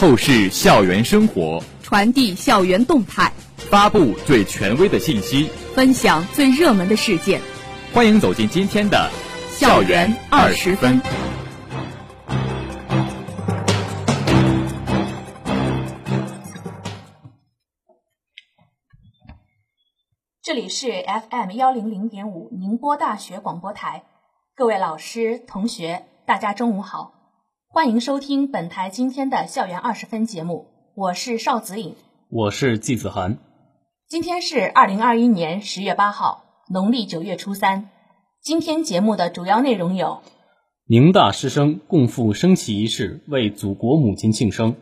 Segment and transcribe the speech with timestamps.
[0.00, 7.38] 透视校园生活，传递校园动态，发布最权威的信息，分享最热门的事件。
[7.92, 9.10] 欢迎走进今天的
[9.60, 11.02] 《校园二十分》。
[20.42, 24.04] 这里是 FM 幺零零点五宁波大学广播台，
[24.54, 27.12] 各位老师、同学，大家中午好，
[27.72, 30.66] 欢迎收听本台今天的校园二十分节目，
[30.96, 31.94] 我是邵子颖，
[32.28, 33.38] 我是季子涵。
[34.08, 37.88] 今天是二零二一年十月八号，农历九月初三。
[38.42, 40.20] 今天节目的主要内容有：
[40.88, 44.72] 宁大师生共赴升旗仪式，为祖国母亲庆生；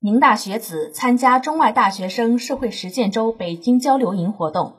[0.00, 4.74] 宁大学子参加中外大学生社会实践周北京交流营活动。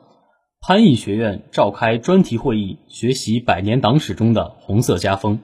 [0.60, 5.40] 潘毅学院召开专题会议，学习百年党史中的红色家风。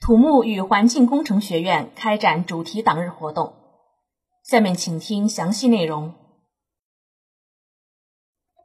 [0.00, 3.52] 土木与环境工程学院开展主题党日活动。
[4.42, 6.14] 下面请听详细内容。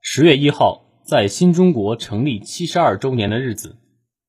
[0.02, 3.78] 十月一号，在新中国成立七十二周年的日子，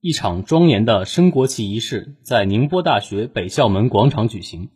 [0.00, 4.70] 一场庄严的升国旗仪式在宁波大学北校门广场举行。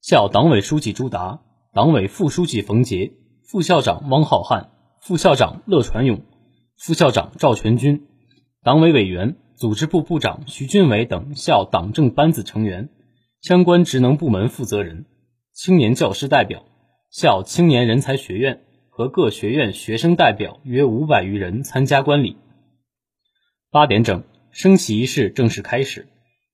[0.00, 1.42] 校党委书记朱达、
[1.74, 3.12] 党委副书记冯杰、
[3.46, 4.70] 副校长汪浩瀚。
[5.02, 6.22] 副校长乐传勇、
[6.78, 8.08] 副校长赵全军、
[8.64, 12.88] 党委委员、组织部部长徐俊伟等校党政班子成员、
[13.42, 15.04] 相关职能部门负责人、
[15.52, 16.64] 青年教师代表、
[17.10, 22.38] 校青年人才学院和各学院学生代表约五百余人参加观礼。
[23.70, 26.08] 八点整，升旗仪式正式开始。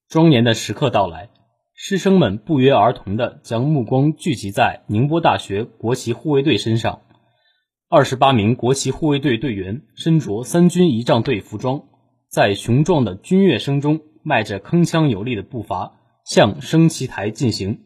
[0.09, 1.29] 庄严的时刻到来，
[1.77, 7.03] 师生们不约而同地将目光聚集在宁波大学国旗护卫队身上。
[7.89, 11.85] 二十八名国旗护卫队队员身着三军仪仗队服装，
[12.31, 17.81] 在雄壮的军乐声中，迈着铿锵有力的步伐向升旗台进行。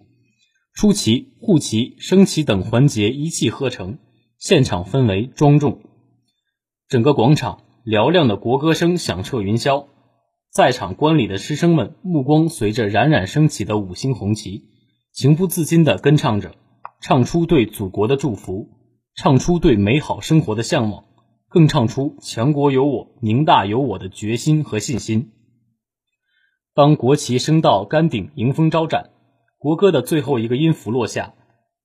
[0.75, 3.99] 出旗、护旗、升旗等环节一气呵成，
[4.39, 5.81] 现场氛围庄重。
[6.89, 9.87] 整个广场嘹亮的国歌声响彻云霄，
[10.53, 14.65] 在场观礼的师生们目光随着冉冉升起的五星红旗，
[15.13, 16.55] 情不自禁地跟唱着，
[17.01, 18.69] 唱出对祖国的祝福。
[19.17, 21.05] 唱出对美好生活的向往，
[21.55, 25.31] 更唱出强国有我、宁大有我的决心和信心。
[26.75, 29.11] 当国旗升到杆顶，迎风招展，
[29.57, 31.35] 国歌的最后一个音符落下，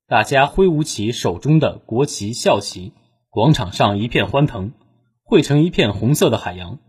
[0.08, 2.94] 大家挥舞起手中的国旗、校旗，
[3.30, 4.72] 广场上一片欢腾，
[5.24, 6.80] 汇成一片红色的海洋。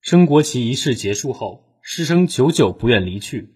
[0.00, 3.50] 升国旗仪式结束后，师生久久不愿离去，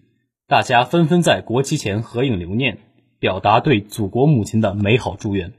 [0.47, 2.77] 大家纷纷在国旗前合影留念，
[3.19, 5.51] 表达对祖国母亲的美好祝愿。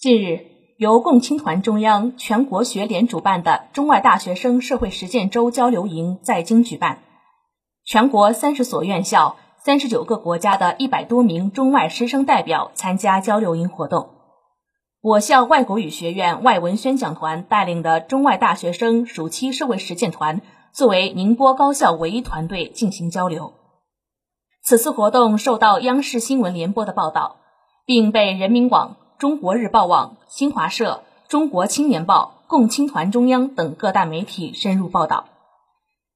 [0.00, 0.46] 近日，
[0.78, 7.02] 由共青团中央、全国学联主办的中外大学生社会实践周交流营在京举办。
[7.84, 14.08] 全国三十所院校、三十九个国家的一百多名中外师生代表参加交流营活动。
[15.02, 20.40] 我校外国语学院外文宣讲团带领的中外大学生暑期社会实践团，
[20.72, 23.52] 作为宁波高校唯一团队进行交流。
[24.62, 27.36] 此次活动受到央视新闻联播的报道，
[27.84, 28.96] 并被人民网。
[29.20, 35.26] 中国日报网、新华社、中国青年报、共青团中央等各大媒体深入报道。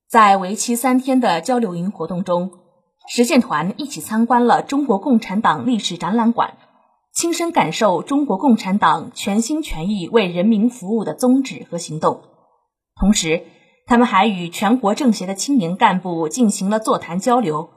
[0.08, 2.50] 在为期三天的交流营活动中，
[3.06, 6.56] 实践团一起参观了中国共产党历史展览馆，
[7.12, 12.22] 亲身感受中国共产党全心全意为人民服务的宗旨和行动。
[12.98, 13.42] 同时，
[13.84, 17.68] 他们还与全国政协的青年干部进行了座谈交流，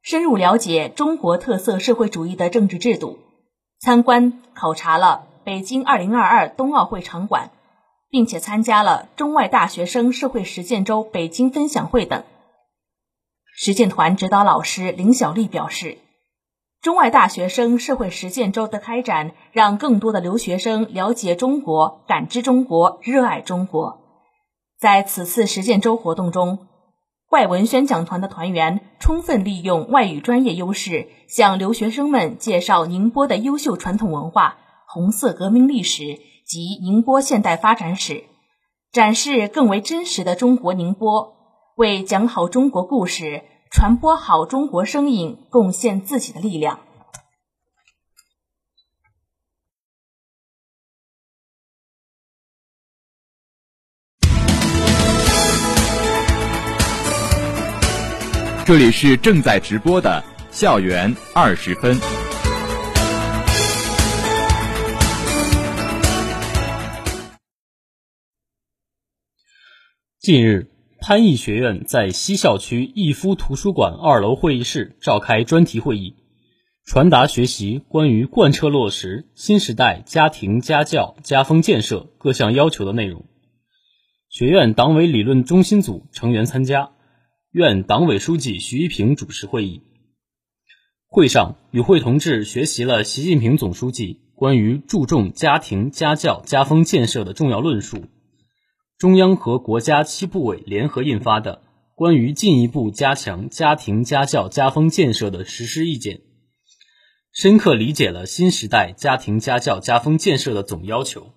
[0.00, 3.18] 深入了解中国特色社会主义的政治制度。
[3.78, 7.50] 参观考察了北京2022冬奥会场馆，
[8.10, 12.24] 并且参加了中外大学生社会实践周北京分享会等。
[13.54, 15.98] 实践团指导老师林小丽表示，
[16.82, 24.00] 中外大学生社会实践周的开展，让更多的留学生了解中国、感知中国、热爱中国。
[24.78, 26.66] 在此次实践周活动中，
[27.30, 38.24] 外文宣讲团的团员充分利用外语专业优势，向留学生们介绍宁波的优秀传统文化、红色革命历史及宁波现代发展史，
[38.92, 41.34] 展示更为真实的中国宁波，
[41.76, 46.78] 为讲好中国故事、传播好中国声音贡献自己的力量。
[58.66, 61.96] 这里是正在直播的校园二十分。
[70.18, 70.68] 近日，
[70.98, 76.16] 潘毅学院在西校区逸夫图书馆二楼会议室召开专题会议，
[76.84, 83.26] 传达学习关于贯彻落实新时代家庭家教家风建设各项要求的内容。
[84.28, 86.90] 学院党委理论中心组成员参加，
[87.56, 89.80] 院党委书记徐一平主持会议。
[91.06, 98.04] 会上，与会同志学习了习近平总书记关于注重家庭家教家风建设的重要论述。
[98.98, 101.62] 中央和国家七部委联合印发的
[101.94, 106.16] 《关于进一步加强家庭家教家风建设的实施意见》，
[107.32, 111.32] 深刻理解了新时代家庭家教家风建设的总要求，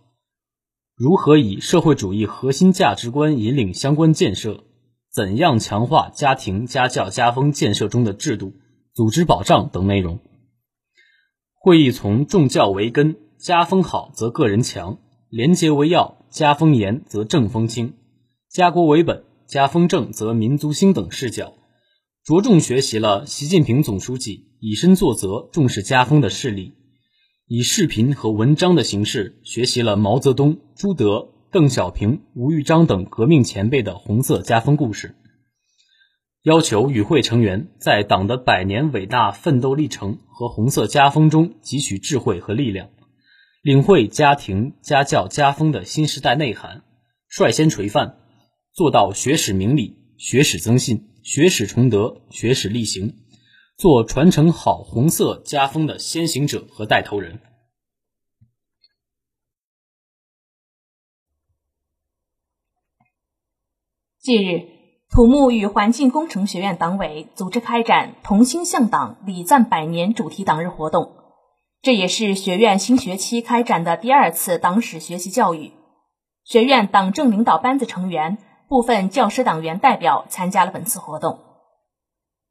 [0.98, 4.66] 如何以社会主义核心价值观引领相关建设，
[5.14, 8.54] 怎样强化家庭家教家风建设中的制度、
[8.94, 10.20] 组织保障等内容。
[11.54, 16.20] 会议从重教为根，家风好则个人强，廉洁为要。
[16.30, 17.96] 家风严则政风清，
[18.52, 21.56] 家国为本；家风正则民族兴等视角，
[22.24, 26.76] 着重学习了习近平总书记以身作则、重视家风的事例，
[27.48, 35.16] 以视频和文章的形式学习了毛泽东、朱德、邓小平、吴玉章等革命前辈的红色家风故事。
[36.44, 42.92] 要求与会成员在党的百年伟大奋斗历程和红色家风中汲取智慧和力量。
[43.64, 46.84] 领会家庭家教家风的新时代内涵，
[47.28, 48.18] 率先垂范，
[48.72, 53.16] 做到学史明理、学史增信、学史崇德、学史力行，
[53.76, 57.40] 做传承好红色家风的先行者和带头人。
[64.30, 64.68] 近日，
[65.10, 71.14] 土木与环境工程学院党委组织开展“同心向党，礼赞百年”主题党日活动。
[71.82, 75.72] 这也是学院新学期开展的第二次党史学习教育。
[76.44, 78.38] 学院党政领导班子成员、
[78.68, 81.40] 部分教师党员代表参加了本次活动。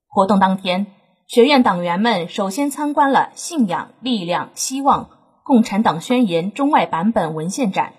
[0.09, 0.87] 活动当天，
[1.29, 5.11] 学院党员们首先参观了“信仰、力量、希望：
[5.45, 7.93] 共产党宣言”中外版本文献展。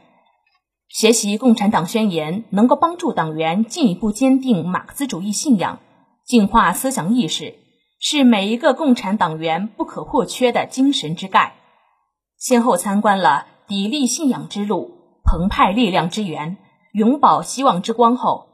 [0.89, 5.79] 学习《共产党宣言》能够帮助党员进一步坚定马克思主义信仰，
[6.25, 7.53] 净化思想意识。
[7.99, 11.53] 是每一个共产党员不可或缺的精神之钙。
[12.37, 14.89] 先后参观了砥砺信仰之路、
[15.23, 16.57] 澎湃力量之源、
[16.93, 18.47] 永葆希望之光后，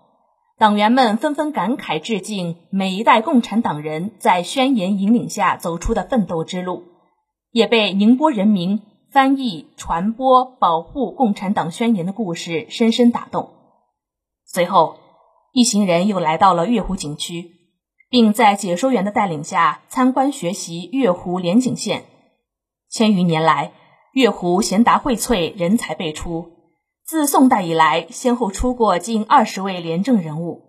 [0.58, 6.84] 党员们纷纷感慨致敬每一代共产党人在宣言引领下走出的奋斗之路，
[7.52, 8.82] 也被宁波人民
[9.16, 13.52] 翻译、传播、保护共产党宣言的故事深深打动。
[14.46, 14.98] 随后，
[15.54, 17.52] 一行人又来到了月湖景区。
[18.10, 22.04] 并在解说员的带领下参观学习月湖连景线。
[22.90, 23.72] 千余年来，
[24.12, 26.50] 月湖贤达荟萃，人才辈出。
[27.06, 30.62] 自宋代以来，先后出过近二十位廉政人物。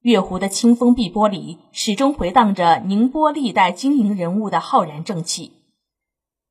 [0.00, 5.63] 月湖的清风碧波里，始终回荡着宁波历代经营人物的浩然正气。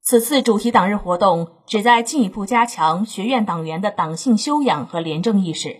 [0.06, 5.78] 此次主题党日活动旨在进一步加强学院党员的党性修养和廉政意识，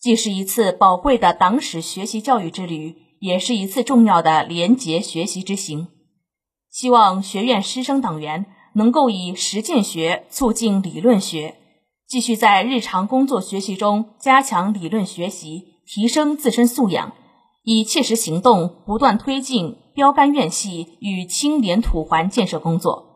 [0.00, 3.08] 既是一次宝贵的党史学习教育之旅。
[3.20, 5.88] 也是一次重要的廉洁学习之行，
[6.70, 8.46] 希望学院师生党员
[8.76, 11.56] 能够以实践学促进理论学，
[12.06, 17.12] 继续在日常工作学习中加强理论学习，提升自身素养，
[17.64, 23.07] 以切实行动不断推进标杆院系与清廉土环建设工作。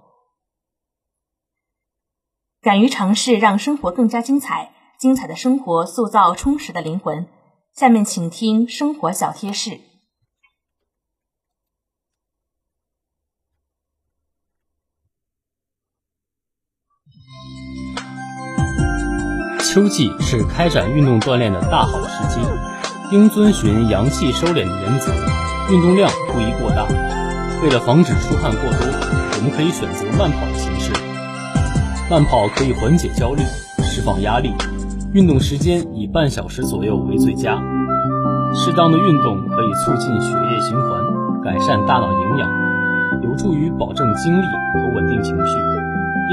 [2.63, 7.27] 敢于尝试，让生活更加精彩，精彩的生活塑造充实的灵魂。
[7.75, 9.81] 下面请听生活小贴士。
[19.59, 22.41] 秋季是开展运动锻炼的大好时机，
[23.11, 25.13] 应遵循阳气收敛的原则，
[25.73, 26.87] 运动量不宜过大。
[27.61, 28.87] 为了防止出汗过多，
[29.37, 30.62] 我们可以选择慢跑。
[32.13, 33.41] 慢跑可以缓解焦虑，
[33.83, 34.53] 释放压力，
[35.15, 37.59] 运动时间以半小时左右为最佳。
[38.55, 41.01] 适当的运动可以促进血液循环，
[41.43, 42.51] 改善大脑营养，
[43.23, 45.57] 有助于保证精力和稳定情绪。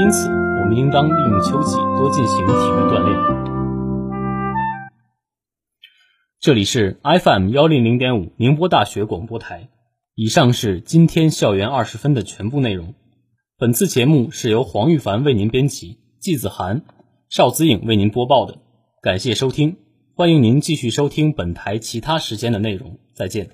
[0.04, 0.28] 因此。
[0.60, 2.56] 我们应当利用秋季多进行体育
[2.92, 3.18] 锻炼。
[6.38, 9.70] 这里是 FM 幺零零点五宁波大学广播台。
[10.14, 12.92] 以上是今天校园二十分的全部内容。
[13.60, 16.82] 本次节目是由黄玉凡为您编辑，季子涵、
[17.28, 18.56] 邵子颖为您播报的。
[19.02, 19.76] 感谢收听，
[20.14, 22.96] 欢迎您继续收听本台其他时间的内容。
[23.12, 23.50] 再见。